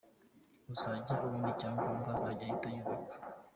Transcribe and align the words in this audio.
Uzajya 0.73 1.13
abona 1.25 1.47
icyangombwa 1.53 2.09
azajya 2.15 2.43
ahita 2.45 2.67
yubaka. 2.75 3.15